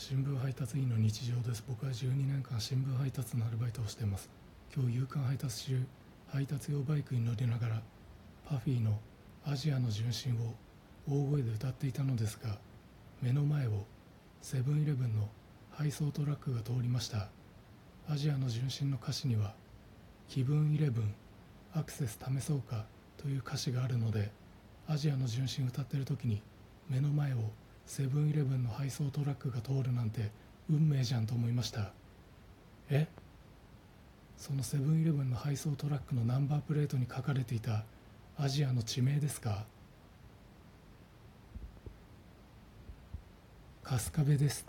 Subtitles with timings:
[0.00, 1.62] 新聞配達員の日常です。
[1.68, 4.30] 僕は12年間新聞配達のアルバイトをしています。
[4.74, 5.86] 今日夕刊配達中
[6.28, 7.82] 配達用バイクに乗りながら
[8.48, 8.98] パフィーの
[9.44, 10.54] アジアの純真を
[11.06, 12.56] 大声で歌っていたのですが
[13.20, 13.84] 目の前を
[14.40, 15.28] セブンイレブンの
[15.70, 17.28] 配送トラックが通りました。
[18.08, 19.52] アジアの純真の歌詞には
[20.28, 21.14] 気分イレブン
[21.74, 22.86] アクセス試そうか
[23.18, 24.30] という歌詞があるので
[24.88, 26.40] アジアの純真歌ってる時に
[26.88, 27.36] 目の前を
[27.86, 30.30] セブンイレブンの配送トラックが通るなんて
[30.70, 31.92] 運命じゃんと思いました。
[32.88, 33.08] え？
[34.36, 37.84] そのセブンイレブンの配送トラックのナンバープレートに書かれていた
[38.38, 39.66] アジアの地名ですか？
[43.82, 44.64] 春日部です。